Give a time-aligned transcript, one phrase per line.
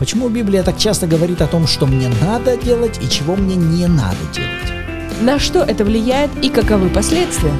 [0.00, 3.86] Почему Библия так часто говорит о том, что мне надо делать и чего мне не
[3.86, 5.20] надо делать?
[5.20, 7.52] На что это влияет и каковы последствия?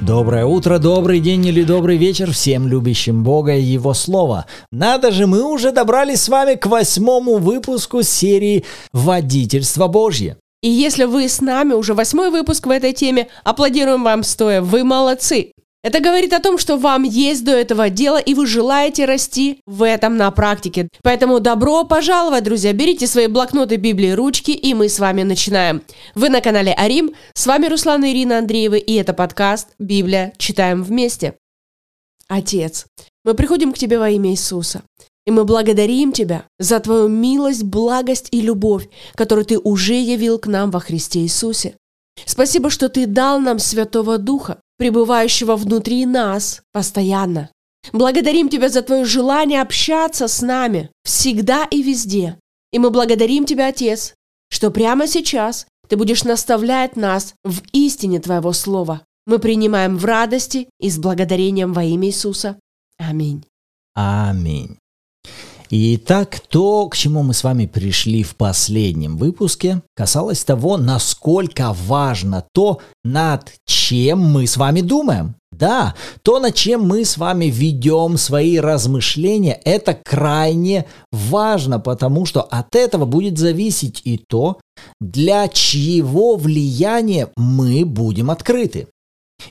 [0.00, 4.46] Доброе утро, добрый день или добрый вечер всем любящим Бога и Его Слово.
[4.72, 10.36] Надо же, мы уже добрались с вами к восьмому выпуску серии «Водительство Божье».
[10.62, 14.82] И если вы с нами уже восьмой выпуск в этой теме, аплодируем вам стоя, вы
[14.82, 15.52] молодцы.
[15.82, 19.82] Это говорит о том, что вам есть до этого дела, и вы желаете расти в
[19.82, 20.88] этом на практике.
[21.02, 22.74] Поэтому добро пожаловать, друзья.
[22.74, 25.82] Берите свои блокноты, Библии, ручки, и мы с вами начинаем.
[26.14, 27.14] Вы на канале Арим.
[27.32, 30.34] С вами Руслан и Ирина Андреева, и это подкаст «Библия.
[30.36, 31.38] Читаем вместе».
[32.28, 32.84] Отец,
[33.24, 34.82] мы приходим к Тебе во имя Иисуса.
[35.26, 40.46] И мы благодарим Тебя за Твою милость, благость и любовь, которую Ты уже явил к
[40.46, 41.74] нам во Христе Иисусе.
[42.26, 47.50] Спасибо, что Ты дал нам Святого Духа, пребывающего внутри нас постоянно.
[47.92, 52.38] Благодарим Тебя за Твое желание общаться с нами всегда и везде.
[52.72, 54.14] И мы благодарим Тебя, Отец,
[54.48, 59.02] что прямо сейчас Ты будешь наставлять нас в истине Твоего Слова.
[59.26, 62.58] Мы принимаем в радости и с благодарением во имя Иисуса.
[62.96, 63.44] Аминь.
[63.94, 64.79] Аминь.
[65.72, 72.44] Итак, то, к чему мы с вами пришли в последнем выпуске, касалось того, насколько важно
[72.52, 75.36] то, над чем мы с вами думаем.
[75.52, 82.40] Да, то, над чем мы с вами ведем свои размышления, это крайне важно, потому что
[82.42, 84.58] от этого будет зависеть и то,
[85.00, 88.88] для чьего влияния мы будем открыты.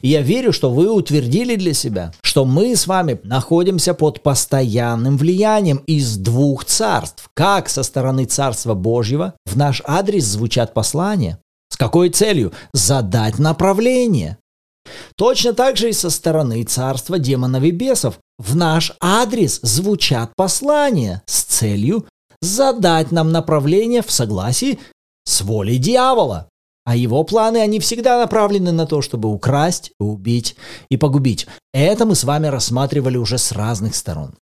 [0.01, 5.17] И я верю, что вы утвердили для себя, что мы с вами находимся под постоянным
[5.17, 7.29] влиянием из двух царств.
[7.33, 11.39] Как со стороны Царства Божьего в наш адрес звучат послания.
[11.71, 12.51] С какой целью?
[12.73, 14.37] Задать направление.
[15.15, 21.21] Точно так же и со стороны царства демонов и бесов в наш адрес звучат послания
[21.25, 22.05] с целью
[22.41, 24.79] задать нам направление в согласии
[25.25, 26.48] с волей дьявола.
[26.89, 30.55] А его планы, они всегда направлены на то, чтобы украсть, убить
[30.89, 31.45] и погубить.
[31.71, 34.33] Это мы с вами рассматривали уже с разных сторон.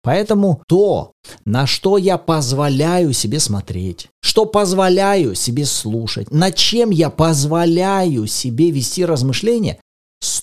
[0.00, 1.14] Поэтому то,
[1.44, 8.70] на что я позволяю себе смотреть, что позволяю себе слушать, над чем я позволяю себе
[8.70, 9.80] вести размышления,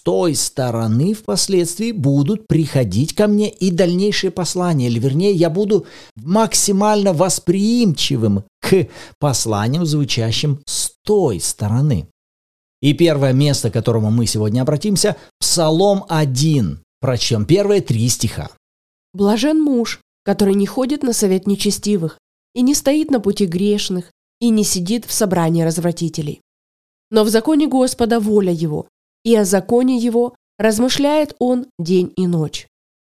[0.03, 5.85] той стороны впоследствии будут приходить ко мне и дальнейшие послания, или вернее, я буду
[6.15, 8.87] максимально восприимчивым к
[9.19, 12.07] посланиям, звучащим с той стороны.
[12.81, 16.79] И первое место, к которому мы сегодня обратимся, Псалом 1.
[16.99, 18.49] Прочтем первые три стиха.
[19.13, 22.17] «Блажен муж, который не ходит на совет нечестивых,
[22.53, 26.41] и не стоит на пути грешных, и не сидит в собрании развратителей.
[27.09, 28.87] Но в законе Господа воля его,
[29.23, 32.67] и о законе его размышляет он день и ночь.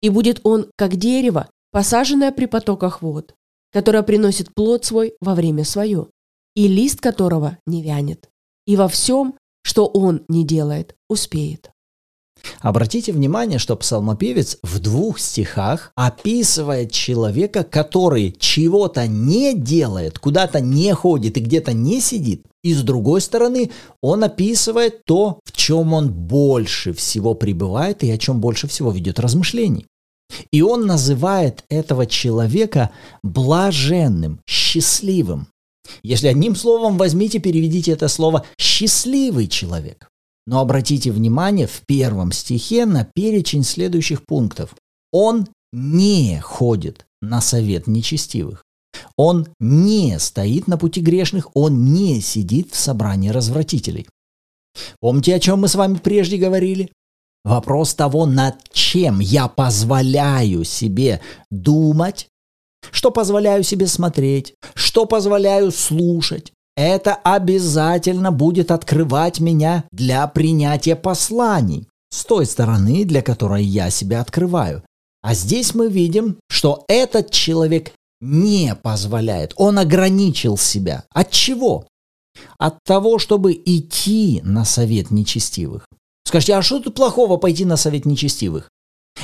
[0.02, 3.34] И будет он, как дерево, посаженное при потоках вод,
[3.72, 6.08] которое приносит плод свой во время свое,
[6.56, 8.30] и лист которого не вянет.
[8.66, 11.73] И во всем, что он не делает, успеет.
[12.60, 20.94] Обратите внимание, что псалмопевец в двух стихах описывает человека, который чего-то не делает, куда-то не
[20.94, 22.46] ходит и где-то не сидит.
[22.64, 23.72] И с другой стороны,
[24.02, 29.20] он описывает то, в чем он больше всего пребывает и о чем больше всего ведет
[29.20, 29.86] размышлений.
[30.52, 32.92] И он называет этого человека
[33.24, 35.48] блаженным, счастливым.
[36.02, 40.08] Если одним словом возьмите, переведите это слово «счастливый человек».
[40.46, 44.76] Но обратите внимание в первом стихе на перечень следующих пунктов.
[45.12, 48.64] Он не ходит на совет нечестивых.
[49.18, 54.08] Он не стоит на пути грешных, он не сидит в собрании развратителей.
[55.00, 56.92] Помните, о чем мы с вами прежде говорили?
[57.44, 61.22] Вопрос того, над чем я позволяю себе
[61.52, 62.28] думать,
[62.92, 71.88] что позволяю себе смотреть, что позволяю слушать, это обязательно будет открывать меня для принятия посланий
[72.10, 74.84] с той стороны, для которой я себя открываю.
[75.22, 81.06] А здесь мы видим, что этот человек не позволяет, он ограничил себя.
[81.12, 81.88] От чего?
[82.58, 85.88] От того, чтобы идти на совет нечестивых.
[86.26, 88.70] Скажите, а что тут плохого пойти на совет нечестивых?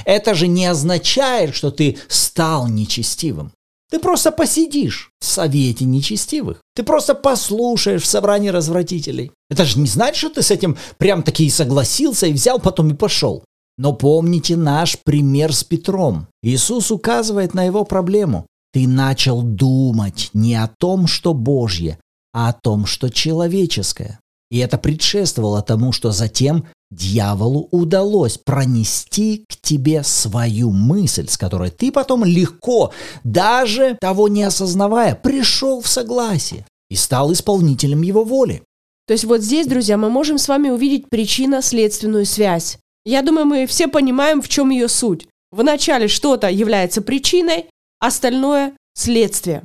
[0.06, 3.52] Это же не означает, что ты стал нечестивым.
[3.90, 6.62] Ты просто посидишь в совете нечестивых.
[6.76, 9.32] Ты просто послушаешь в собрании развратителей.
[9.50, 12.92] Это же не значит, что ты с этим прям таки и согласился, и взял потом
[12.92, 13.44] и пошел.
[13.78, 16.28] Но помните наш пример с Петром.
[16.44, 18.46] Иисус указывает на его проблему.
[18.72, 21.98] Ты начал думать не о том, что Божье,
[22.34, 24.20] а о том, что человеческое.
[24.52, 31.70] И это предшествовало тому, что затем дьяволу удалось пронести к тебе свою мысль, с которой
[31.70, 32.92] ты потом легко,
[33.24, 38.64] даже того не осознавая, пришел в согласие и стал исполнителем его воли.
[39.08, 42.78] То есть вот здесь, друзья, мы можем с вами увидеть причинно-следственную связь.
[43.06, 45.28] Я думаю, мы все понимаем, в чем ее суть.
[45.52, 47.66] Вначале что-то является причиной,
[48.00, 49.64] остальное– следствие.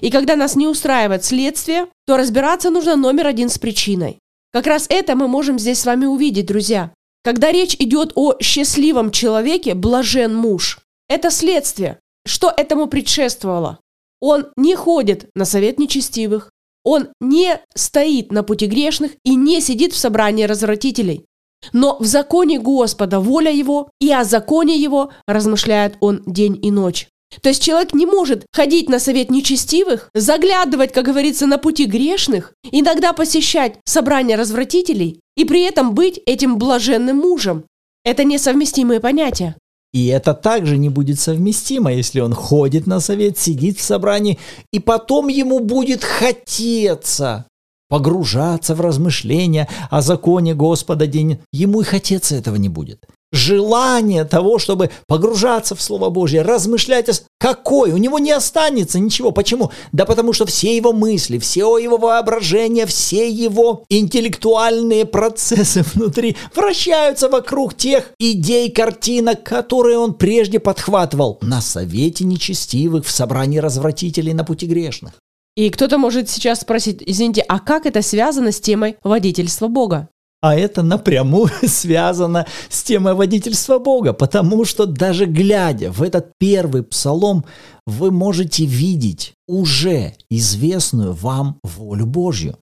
[0.00, 4.18] И когда нас не устраивает следствие, то разбираться нужно номер один с причиной.
[4.52, 6.92] Как раз это мы можем здесь с вами увидеть, друзья.
[7.22, 10.80] Когда речь идет о счастливом человеке, блажен муж.
[11.08, 12.00] Это следствие.
[12.26, 13.80] Что этому предшествовало?
[14.20, 16.50] Он не ходит на совет нечестивых,
[16.84, 21.26] он не стоит на пути грешных и не сидит в собрании развратителей.
[21.72, 27.08] Но в законе Господа воля его, и о законе его размышляет он день и ночь.
[27.42, 32.54] То есть человек не может ходить на совет нечестивых, заглядывать, как говорится, на пути грешных,
[32.70, 37.64] иногда посещать собрания развратителей и при этом быть этим блаженным мужем.
[38.04, 39.56] Это несовместимые понятия.
[39.92, 44.38] И это также не будет совместимо, если он ходит на совет, сидит в собрании,
[44.72, 47.46] и потом ему будет хотеться
[47.88, 51.40] погружаться в размышления о законе Господа день.
[51.52, 57.12] Ему и хотеться этого не будет желание того, чтобы погружаться в Слово Божье, размышлять о...
[57.38, 57.92] Какой?
[57.92, 59.30] У него не останется ничего.
[59.30, 59.70] Почему?
[59.92, 67.28] Да потому что все его мысли, все его воображение, все его интеллектуальные процессы внутри вращаются
[67.28, 74.44] вокруг тех идей, картинок, которые он прежде подхватывал на совете нечестивых, в собрании развратителей на
[74.44, 75.14] пути грешных.
[75.56, 80.08] И кто-то может сейчас спросить, извините, а как это связано с темой водительства Бога?
[80.40, 86.82] А это напрямую связано с темой водительства Бога, потому что даже глядя в этот первый
[86.82, 87.44] псалом,
[87.86, 92.56] вы можете видеть уже известную вам волю Божью.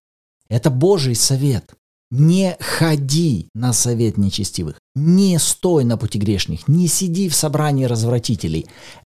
[0.49, 1.75] Это Божий совет.
[2.11, 8.67] Не ходи на совет нечестивых, не стой на пути грешных, не сиди в собрании развратителей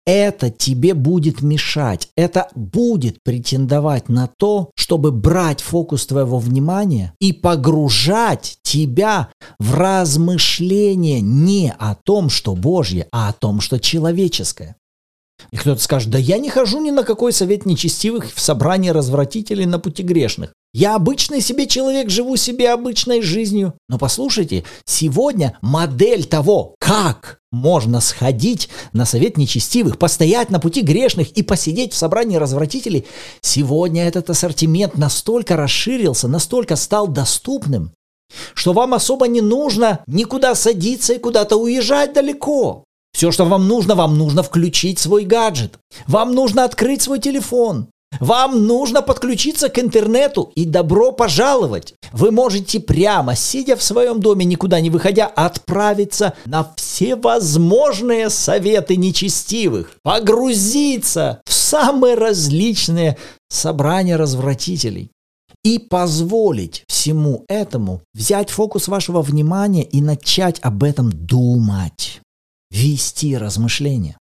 [0.05, 7.33] это тебе будет мешать, это будет претендовать на то, чтобы брать фокус твоего внимания и
[7.33, 9.29] погружать тебя
[9.59, 14.75] в размышление не о том, что Божье, а о том, что человеческое.
[15.51, 19.65] И кто-то скажет, да я не хожу ни на какой совет нечестивых в собрании развратителей
[19.65, 20.53] на пути грешных.
[20.73, 23.75] Я обычный себе человек, живу себе обычной жизнью.
[23.87, 31.31] Но послушайте, сегодня модель того, как можно сходить на совет нечестивых, постоять на пути грешных
[31.31, 33.05] и посидеть в собрании развратителей,
[33.39, 37.93] сегодня этот ассортимент настолько расширился, настолько стал доступным,
[38.53, 42.83] что вам особо не нужно никуда садиться и куда-то уезжать далеко.
[43.15, 45.79] Все, что вам нужно, вам нужно включить свой гаджет.
[46.05, 47.87] Вам нужно открыть свой телефон.
[48.19, 51.93] Вам нужно подключиться к интернету и добро пожаловать.
[52.11, 58.97] Вы можете прямо, сидя в своем доме, никуда не выходя, отправиться на все возможные советы
[58.97, 63.17] нечестивых, погрузиться в самые различные
[63.47, 65.09] собрания развратителей
[65.63, 72.19] и позволить всему этому взять фокус вашего внимания и начать об этом думать
[72.71, 74.17] вести размышления.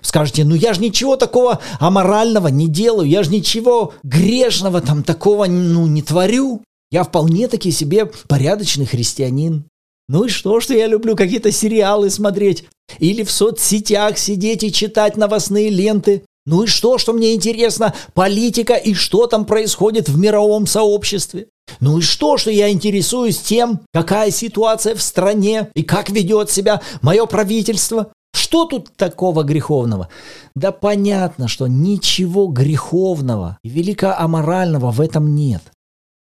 [0.00, 5.46] Скажете, ну я же ничего такого аморального не делаю, я же ничего грешного там такого
[5.46, 6.62] ну, не творю.
[6.90, 9.64] Я вполне таки себе порядочный христианин.
[10.08, 12.64] Ну и что, что я люблю какие-то сериалы смотреть?
[12.98, 16.24] Или в соцсетях сидеть и читать новостные ленты?
[16.44, 21.48] Ну и что, что мне интересно политика и что там происходит в мировом сообществе?
[21.80, 26.82] Ну и что, что я интересуюсь тем, какая ситуация в стране и как ведет себя
[27.00, 28.12] мое правительство?
[28.34, 30.08] Что тут такого греховного?
[30.54, 35.62] Да понятно, что ничего греховного и великоаморального в этом нет.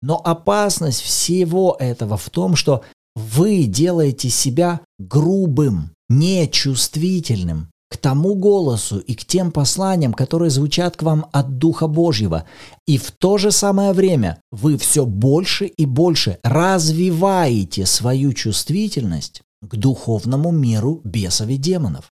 [0.03, 2.83] Но опасность всего этого в том, что
[3.15, 11.03] вы делаете себя грубым, нечувствительным, к тому голосу и к тем посланиям, которые звучат к
[11.03, 12.45] вам от Духа Божьего.
[12.87, 19.77] И в то же самое время вы все больше и больше развиваете свою чувствительность к
[19.77, 22.13] духовному миру бесов и демонов.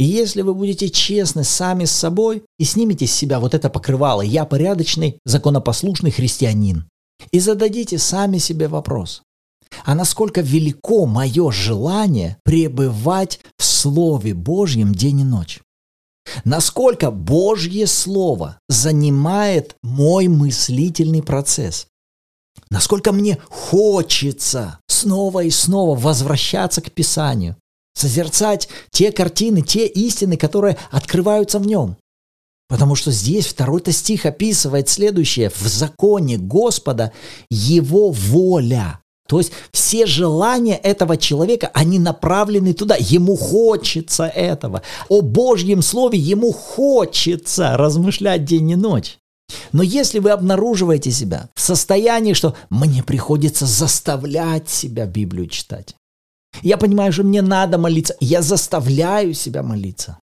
[0.00, 4.22] И если вы будете честны сами с собой и снимете с себя вот это покрывало
[4.22, 6.88] «я порядочный, законопослушный христианин»
[7.30, 9.22] и зададите сами себе вопрос,
[9.84, 15.60] а насколько велико мое желание пребывать в Слове Божьем день и ночь.
[16.44, 21.86] Насколько Божье Слово занимает мой мыслительный процесс.
[22.70, 27.56] Насколько мне хочется снова и снова возвращаться к Писанию,
[27.94, 31.96] созерцать те картины, те истины, которые открываются в нем.
[32.68, 35.50] Потому что здесь второй-то стих описывает следующее.
[35.50, 37.12] В законе Господа
[37.50, 42.96] Его воля То есть все желания этого человека, они направлены туда.
[42.98, 44.82] Ему хочется этого.
[45.08, 49.18] О Божьем Слове ему хочется размышлять день и ночь.
[49.72, 55.94] Но если вы обнаруживаете себя в состоянии, что мне приходится заставлять себя Библию читать,
[56.62, 60.18] я понимаю, что мне надо молиться, я заставляю себя молиться.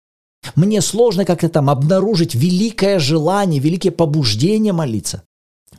[0.54, 5.22] Мне сложно как-то там обнаружить великое желание, великие побуждения молиться.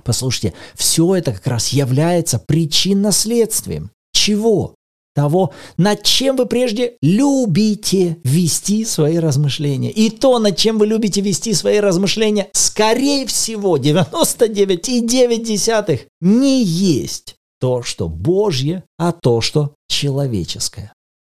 [0.03, 3.91] Послушайте, все это как раз является причинно-следствием.
[4.13, 4.75] Чего?
[5.15, 9.91] Того, над чем вы прежде любите вести свои размышления.
[9.91, 17.83] И то, над чем вы любите вести свои размышления, скорее всего, 99,9 не есть то,
[17.83, 20.91] что Божье, а то, что человеческое.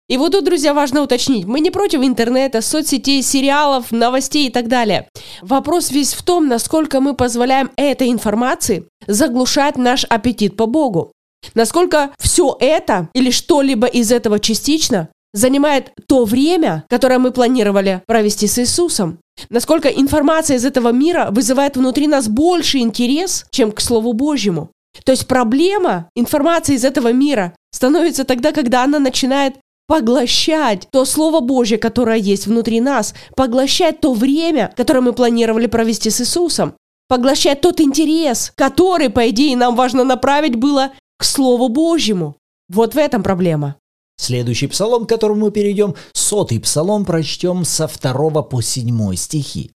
[0.08, 4.66] И вот тут, друзья, важно уточнить, мы не против интернета, соцсетей, сериалов, новостей и так
[4.66, 5.06] далее.
[5.42, 11.12] Вопрос весь в том, насколько мы позволяем этой информации заглушать наш аппетит по Богу.
[11.54, 18.46] Насколько все это или что-либо из этого частично занимает то время, которое мы планировали провести
[18.46, 19.18] с Иисусом.
[19.50, 24.70] Насколько информация из этого мира вызывает внутри нас больше интерес, чем к Слову Божьему.
[25.04, 29.56] То есть проблема информации из этого мира становится тогда, когда она начинает
[29.88, 36.10] поглощать то Слово Божье, которое есть внутри нас, поглощать то время, которое мы планировали провести
[36.10, 36.74] с Иисусом,
[37.08, 42.36] поглощать тот интерес, который, по идее, нам важно направить было к Слову Божьему.
[42.68, 43.76] Вот в этом проблема.
[44.20, 49.70] Следующий псалом, к которому мы перейдем, сотый псалом, прочтем со второго по седьмой стихи.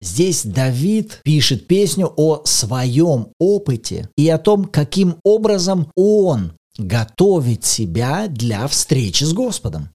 [0.00, 8.26] Здесь Давид пишет песню о своем опыте и о том, каким образом он готовить себя
[8.28, 9.90] для встречи с Господом.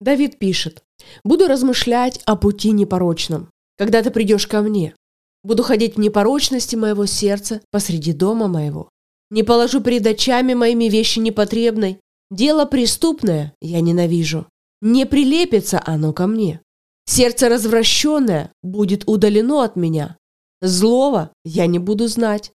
[0.00, 0.82] Давид пишет,
[1.24, 4.94] «Буду размышлять о пути непорочном, когда ты придешь ко мне.
[5.42, 8.88] Буду ходить в непорочности моего сердца посреди дома моего.
[9.30, 12.00] Не положу перед очами моими вещи непотребной.
[12.30, 14.46] Дело преступное я ненавижу.
[14.80, 16.60] Не прилепится оно ко мне.
[17.06, 20.16] Сердце развращенное будет удалено от меня.
[20.62, 22.52] Злого я не буду знать.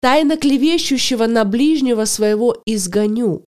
[0.00, 3.44] Тайно клевещущего на ближнего своего изгоню.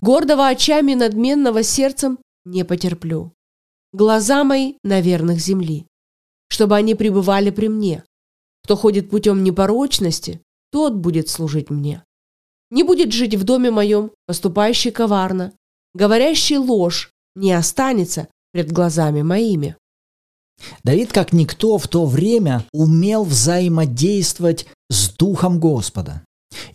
[0.00, 3.32] Гордого очами надменного сердцем не потерплю.
[3.92, 5.86] Глаза мои на верных земли,
[6.48, 8.04] чтобы они пребывали при мне.
[8.64, 10.40] Кто ходит путем непорочности,
[10.70, 12.04] тот будет служить мне.
[12.70, 15.52] Не будет жить в доме моем, поступающий коварно,
[15.94, 19.76] говорящий ложь не останется пред глазами моими.
[20.84, 26.22] Давид, как никто в то время, умел взаимодействовать с Духом Господа.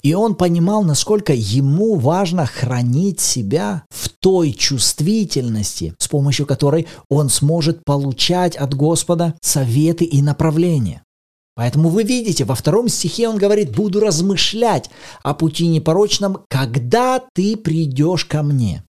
[0.01, 7.29] И он понимал, насколько ему важно хранить себя в той чувствительности, с помощью которой он
[7.29, 11.03] сможет получать от Господа советы и направления.
[11.55, 14.89] Поэтому вы видите, во втором стихе он говорит, буду размышлять
[15.21, 18.83] о пути непорочном, когда ты придешь ко мне.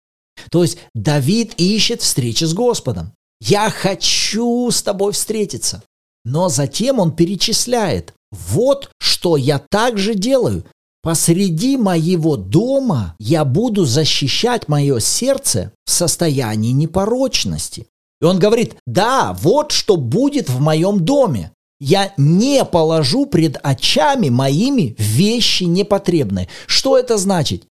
[0.51, 3.13] То есть Давид ищет встречи с Господом.
[3.41, 5.83] Я хочу с тобой встретиться.
[6.25, 8.15] Но затем он перечисляет,
[8.51, 10.65] вот что я также делаю.
[11.03, 17.87] Посреди моего дома я буду защищать мое сердце в состоянии непорочности.
[18.23, 21.53] И он говорит, да, вот что будет в моем доме.
[21.79, 26.49] Я не положу пред очами моими вещи непотребные.
[26.67, 27.65] Что это значит?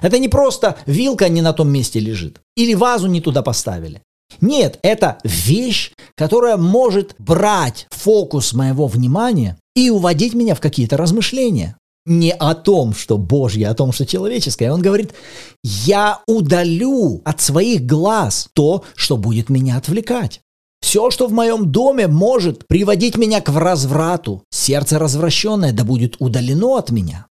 [0.00, 2.40] Это не просто вилка не на том месте лежит.
[2.56, 4.02] Или вазу не туда поставили.
[4.40, 11.76] Нет, это вещь, которая может брать фокус моего внимания и уводить меня в какие-то размышления.
[12.04, 14.72] Не о том, что Божье, а о том, что человеческое.
[14.72, 15.12] Он говорит,
[15.62, 20.40] я удалю от своих глаз то, что будет меня отвлекать.
[20.80, 26.76] Все, что в моем доме может приводить меня к разврату, сердце развращенное, да будет удалено
[26.76, 27.26] от меня.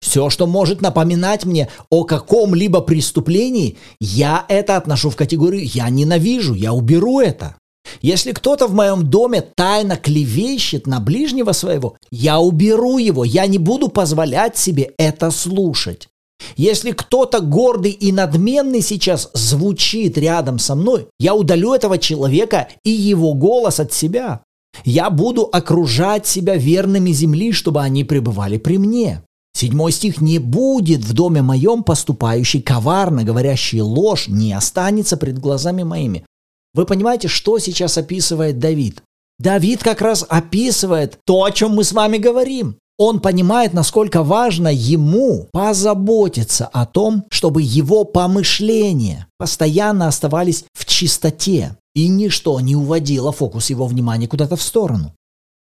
[0.00, 6.54] Все, что может напоминать мне о каком-либо преступлении, я это отношу в категорию «я ненавижу»,
[6.54, 7.56] я уберу это.
[8.02, 13.58] Если кто-то в моем доме тайно клевещет на ближнего своего, я уберу его, я не
[13.58, 16.08] буду позволять себе это слушать.
[16.56, 22.90] Если кто-то гордый и надменный сейчас звучит рядом со мной, я удалю этого человека и
[22.90, 24.40] его голос от себя.
[24.84, 29.22] Я буду окружать себя верными земли, чтобы они пребывали при мне.
[29.52, 35.82] Седьмой стих «Не будет в доме моем поступающий коварно, говорящий ложь, не останется пред глазами
[35.82, 36.24] моими».
[36.72, 39.02] Вы понимаете, что сейчас описывает Давид?
[39.38, 42.76] Давид как раз описывает то, о чем мы с вами говорим.
[42.98, 51.76] Он понимает, насколько важно ему позаботиться о том, чтобы его помышления постоянно оставались в чистоте,
[51.94, 55.14] и ничто не уводило фокус его внимания куда-то в сторону.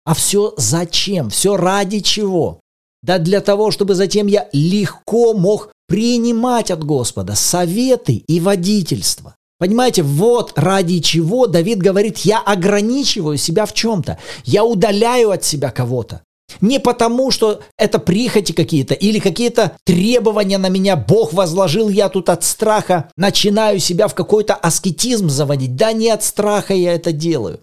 [0.05, 1.31] А все зачем?
[1.31, 2.59] Все ради чего?
[3.05, 9.35] Да для того, чтобы затем я легко мог принимать от Господа советы и водительство.
[9.59, 15.69] Понимаете, вот ради чего Давид говорит, я ограничиваю себя в чем-то, я удаляю от себя
[15.69, 16.21] кого-то.
[16.61, 22.29] Не потому, что это прихоти какие-то или какие-то требования на меня Бог возложил, я тут
[22.29, 25.75] от страха начинаю себя в какой-то аскетизм заводить.
[25.75, 27.59] Да не от страха я это делаю.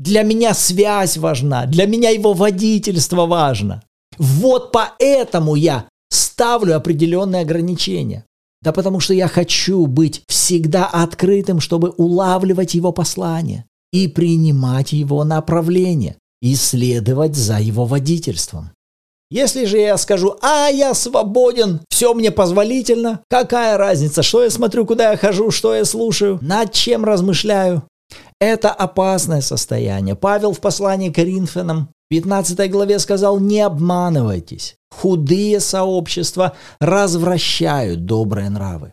[0.00, 3.80] Для меня связь важна, для меня его водительство важно.
[4.18, 8.24] Вот поэтому я ставлю определенные ограничения.
[8.62, 15.24] Да потому что я хочу быть всегда открытым, чтобы улавливать его послание и принимать его
[15.24, 18.70] направление, и следовать за его водительством.
[19.30, 24.84] Если же я скажу, а я свободен, все мне позволительно, какая разница, что я смотрю,
[24.84, 27.82] куда я хожу, что я слушаю, над чем размышляю,
[28.40, 30.16] это опасное состояние.
[30.16, 34.76] Павел в послании к Коринфянам 15 главе сказал, не обманывайтесь.
[34.90, 38.92] Худые сообщества развращают добрые нравы.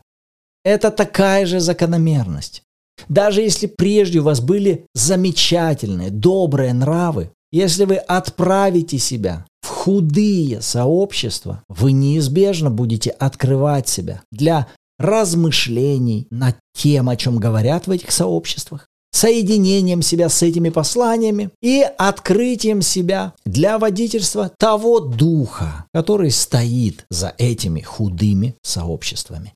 [0.63, 2.63] Это такая же закономерность.
[3.09, 10.61] Даже если прежде у вас были замечательные, добрые нравы, если вы отправите себя в худые
[10.61, 18.11] сообщества, вы неизбежно будете открывать себя для размышлений над тем, о чем говорят в этих
[18.11, 27.05] сообществах, соединением себя с этими посланиями и открытием себя для водительства того духа, который стоит
[27.09, 29.53] за этими худыми сообществами.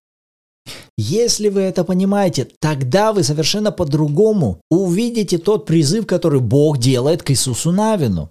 [0.97, 7.31] Если вы это понимаете, тогда вы совершенно по-другому увидите тот призыв, который Бог делает к
[7.31, 8.29] Иисусу Навину.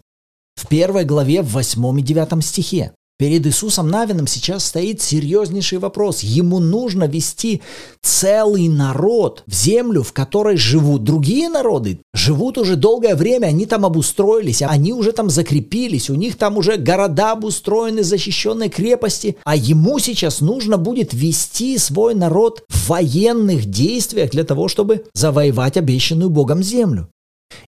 [0.55, 2.93] В первой главе, в 8 и 9 стихе.
[3.23, 6.25] Перед Иисусом Навином сейчас стоит серьезнейший вопрос.
[6.25, 7.63] Ему нужно вести
[8.03, 12.01] целый народ в землю, в которой живут другие народы.
[12.13, 16.79] Живут уже долгое время, они там обустроились, они уже там закрепились, у них там уже
[16.79, 19.37] города обустроены, защищенные крепости.
[19.45, 25.77] А ему сейчас нужно будет вести свой народ в военных действиях для того, чтобы завоевать
[25.77, 27.07] обещанную Богом землю.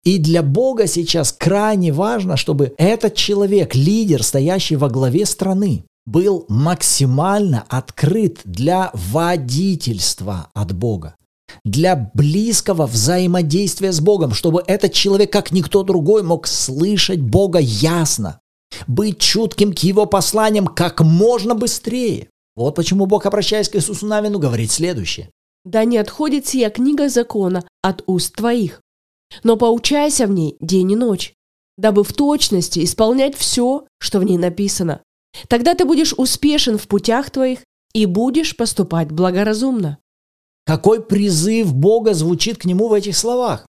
[0.04, 6.46] И для Бога сейчас крайне важно, чтобы этот человек, лидер, стоящий во главе страны, был
[6.50, 11.16] максимально открыт для водительства от Бога,
[11.64, 18.40] для близкого взаимодействия с Богом, чтобы этот человек, как никто другой, мог слышать Бога ясно,
[18.88, 22.28] быть чутким к его посланиям как можно быстрее.
[22.56, 25.30] Вот почему Бог, обращаясь к Иисусу Навину, говорит следующее.
[25.66, 28.82] «Да не отходит сия книга закона от уст твоих,
[29.42, 31.34] но поучайся в ней день и ночь,
[31.78, 35.02] дабы в точности исполнять все, что в ней написано.
[35.48, 37.60] Тогда ты будешь успешен в путях твоих
[37.94, 39.98] и будешь поступать благоразумно.
[40.66, 43.66] Какой призыв Бога звучит к нему в этих словах?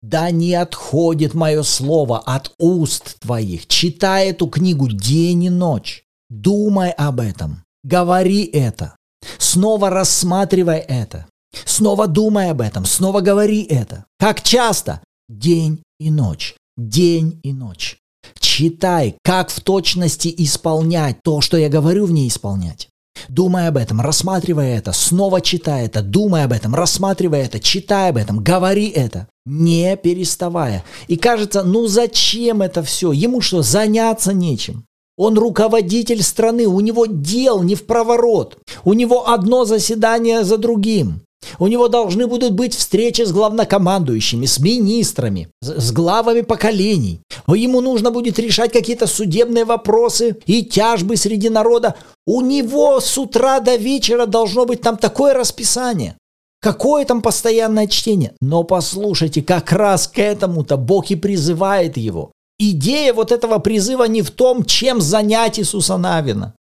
[0.00, 3.66] Да не отходит мое слово от уст твоих.
[3.66, 6.04] Читай эту книгу день и ночь.
[6.30, 7.64] Думай об этом.
[7.82, 8.94] Говори это.
[9.38, 11.26] Снова рассматривай это.
[11.64, 12.84] Снова думай об этом.
[12.84, 14.04] Снова говори это.
[14.18, 15.00] Как часто?
[15.28, 17.98] День и ночь, день и ночь.
[18.38, 22.88] Читай, как в точности исполнять то, что я говорю в ней исполнять.
[23.28, 28.16] Думай об этом, рассматривай это, снова читай это, думай об этом, рассматривай это, читай об
[28.16, 30.84] этом, говори это, не переставая.
[31.08, 33.12] И кажется, ну зачем это все?
[33.12, 34.84] Ему что, заняться нечем?
[35.16, 38.56] Он руководитель страны, у него дел не в проворот.
[38.84, 41.22] У него одно заседание за другим.
[41.58, 47.20] У него должны будут быть встречи с главнокомандующими, с министрами, с главами поколений.
[47.46, 51.94] Ему нужно будет решать какие-то судебные вопросы и тяжбы среди народа.
[52.26, 56.16] У него с утра до вечера должно быть там такое расписание.
[56.60, 58.32] Какое там постоянное чтение?
[58.40, 62.32] Но послушайте, как раз к этому-то Бог и призывает его.
[62.58, 66.54] Идея вот этого призыва не в том, чем занять Иисуса Навина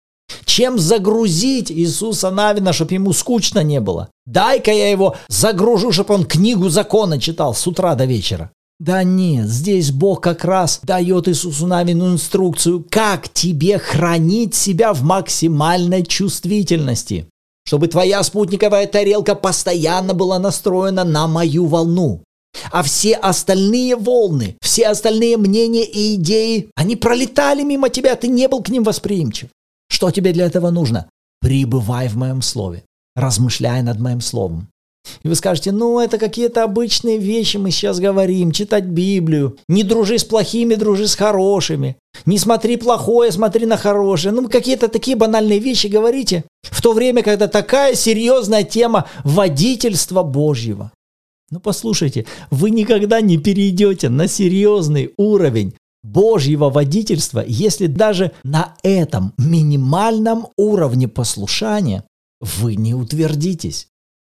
[0.46, 4.10] чем загрузить Иисуса Навина, чтобы ему скучно не было.
[4.26, 8.52] Дай-ка я его загружу, чтобы он книгу закона читал с утра до вечера.
[8.80, 15.02] Да нет, здесь Бог как раз дает Иисусу Навину инструкцию, как тебе хранить себя в
[15.02, 17.28] максимальной чувствительности,
[17.66, 22.22] чтобы твоя спутниковая тарелка постоянно была настроена на мою волну.
[22.72, 28.48] А все остальные волны, все остальные мнения и идеи, они пролетали мимо тебя, ты не
[28.48, 29.50] был к ним восприимчив.
[29.90, 31.10] Что тебе для этого нужно?
[31.42, 32.84] Пребывай в моем слове,
[33.16, 34.70] размышляй над моим словом.
[35.24, 39.58] И вы скажете, ну это какие-то обычные вещи мы сейчас говорим, читать Библию.
[39.68, 41.98] Не дружи с плохими, дружи с хорошими.
[42.26, 44.34] Не смотри плохое, смотри на хорошее.
[44.34, 46.44] Ну какие-то такие банальные вещи говорите.
[46.64, 50.92] В то время, когда такая серьезная тема водительства Божьего.
[51.50, 55.74] Ну послушайте, вы никогда не перейдете на серьезный уровень
[56.08, 62.04] Божьего водительства, если даже на этом минимальном уровне послушания
[62.40, 63.88] вы не утвердитесь.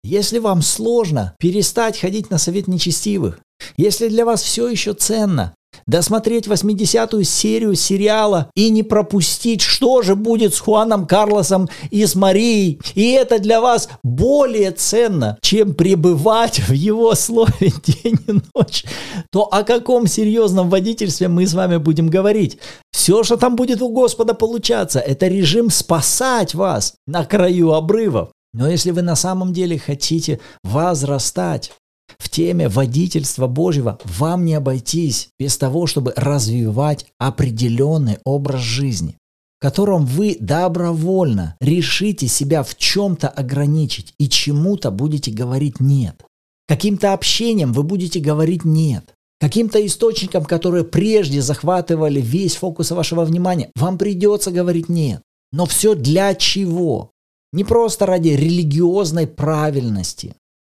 [0.05, 3.41] Если вам сложно перестать ходить на совет нечестивых,
[3.77, 5.55] если для вас все еще ценно
[5.87, 12.15] досмотреть 80-ю серию сериала и не пропустить, что же будет с Хуаном Карлосом и с
[12.15, 12.81] Марией.
[12.95, 17.53] И это для вас более ценно, чем пребывать в его слове
[17.85, 18.85] день и ночь.
[19.31, 22.59] То о каком серьезном водительстве мы с вами будем говорить?
[22.93, 28.31] Все, что там будет у Господа получаться, это режим спасать вас на краю обрывов.
[28.55, 31.73] Но если вы на самом деле хотите возрастать,
[32.19, 39.17] в теме водительства Божьего вам не обойтись без того, чтобы развивать определенный образ жизни,
[39.59, 46.23] в котором вы добровольно решите себя в чем-то ограничить и чему-то будете говорить «нет».
[46.69, 49.15] Каким-то общением вы будете говорить «нет».
[49.41, 55.21] Каким-то источникам, которые прежде захватывали весь фокус вашего внимания, вам придется говорить «нет».
[55.53, 57.11] Но все для чего?
[57.53, 60.35] Не просто ради религиозной правильности,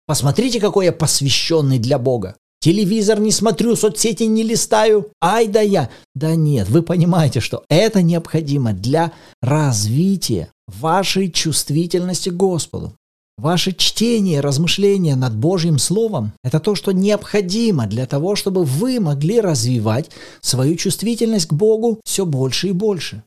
[0.06, 2.36] Посмотрите, какой я посвященный для Бога.
[2.60, 5.10] Телевизор не смотрю, соцсети не листаю.
[5.22, 5.90] Ай да я.
[6.14, 9.12] Да нет, вы понимаете, что это необходимо для
[9.42, 12.94] развития вашей чувствительности к Господу.
[13.36, 19.40] Ваше чтение, размышление над Божьим Словом– это то, что необходимо для того, чтобы вы могли
[19.40, 23.24] развивать свою чувствительность к Богу все больше и больше.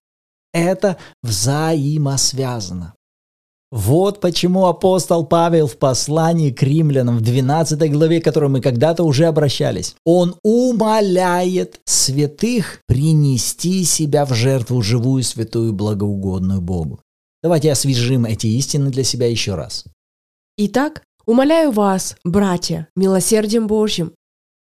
[0.53, 2.93] Это взаимосвязано.
[3.69, 9.03] Вот почему апостол Павел в послании к римлянам в 12 главе, к которой мы когда-то
[9.03, 17.01] уже обращались, он умоляет святых принести себя в жертву живую, святую, благоугодную Богу.
[17.43, 19.83] Давайте освежим эти истины для себя еще раз.
[20.57, 24.13] Итак, умоляю вас, братья, милосердием Божьим,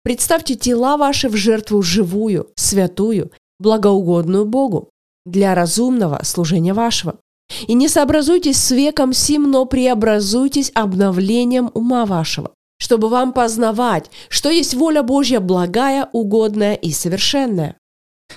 [0.03, 4.89] представьте тела ваши в жертву живую, святую, благоугодную Богу
[5.25, 7.17] для разумного служения вашего.
[7.67, 14.49] И не сообразуйтесь с веком сим, но преобразуйтесь обновлением ума вашего, чтобы вам познавать, что
[14.49, 17.75] есть воля Божья благая, угодная и совершенная.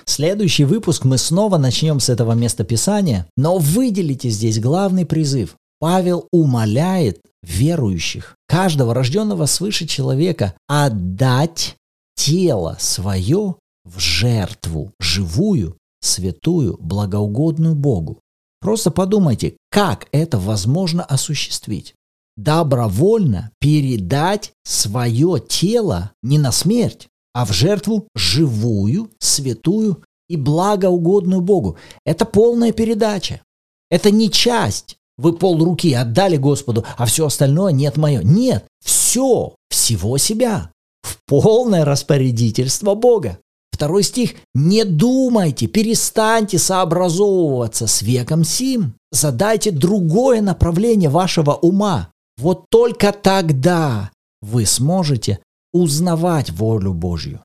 [0.05, 5.55] Следующий выпуск мы снова начнем с этого места Писания, но выделите здесь главный призыв.
[5.79, 11.75] Павел умоляет верующих, каждого рожденного свыше человека, отдать
[12.15, 18.19] тело свое в жертву, живую, святую, благоугодную Богу.
[18.61, 21.95] Просто подумайте, как это возможно осуществить.
[22.37, 31.77] Добровольно передать свое тело не на смерть, а в жертву живую, святую и благоугодную Богу.
[32.05, 33.41] Это полная передача.
[33.89, 34.97] Это не часть.
[35.17, 38.21] Вы пол руки отдали Господу, а все остальное нет мое.
[38.23, 40.71] Нет, все, всего себя.
[41.01, 43.39] В полное распорядительство Бога.
[43.81, 44.35] Второй стих.
[44.53, 48.93] «Не думайте, перестаньте сообразовываться с веком сим.
[49.11, 52.11] Задайте другое направление вашего ума.
[52.37, 55.39] Вот только тогда вы сможете
[55.73, 57.43] узнавать волю Божью.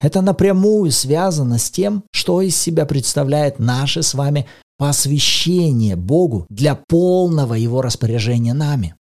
[0.00, 6.74] Это напрямую связано с тем, что из себя представляет наше с вами посвящение Богу для
[6.88, 8.96] полного Его распоряжения нами.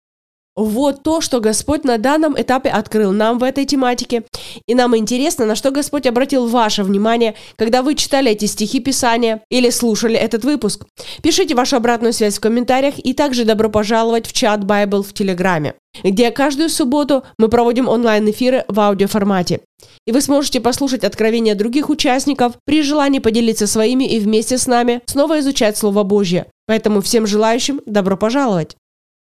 [0.56, 4.22] Вот то, что Господь на данном этапе открыл нам в этой тематике.
[4.66, 9.42] И нам интересно, на что Господь обратил ваше внимание, когда вы читали эти стихи Писания
[9.50, 10.84] или слушали этот выпуск.
[11.22, 15.74] Пишите вашу обратную связь в комментариях и также добро пожаловать в чат Bible в Телеграме,
[16.04, 19.60] где каждую субботу мы проводим онлайн-эфиры в аудиоформате.
[20.06, 25.00] И вы сможете послушать откровения других участников, при желании поделиться своими и вместе с нами
[25.06, 26.46] снова изучать Слово Божье.
[26.66, 28.76] Поэтому всем желающим добро пожаловать!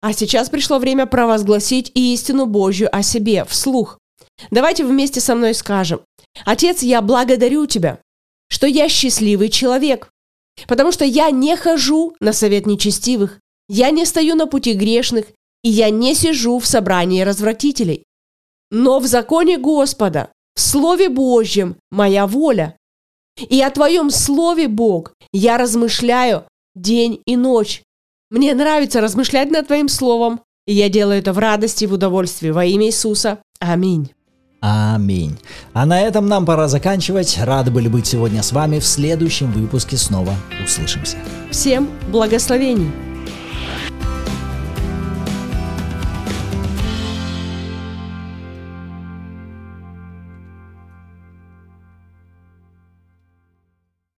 [0.01, 3.99] А сейчас пришло время провозгласить истину Божью о себе вслух.
[4.49, 6.01] Давайте вместе со мной скажем.
[6.45, 7.99] Отец, я благодарю Тебя,
[8.49, 10.09] что я счастливый человек,
[10.67, 15.25] потому что я не хожу на совет нечестивых, я не стою на пути грешных,
[15.63, 18.03] и я не сижу в собрании развратителей.
[18.71, 22.77] Но в законе Господа, в Слове Божьем моя воля.
[23.38, 27.83] И о Твоем Слове, Бог, я размышляю день и ночь,
[28.29, 32.51] мне нравится размышлять над Твоим Словом, и я делаю это в радости и в удовольствии
[32.51, 33.39] во имя Иисуса.
[33.59, 34.11] Аминь.
[34.61, 35.37] Аминь.
[35.73, 37.39] А на этом нам пора заканчивать.
[37.41, 38.79] Рады были быть сегодня с вами.
[38.79, 41.17] В следующем выпуске снова услышимся.
[41.49, 42.91] Всем благословений.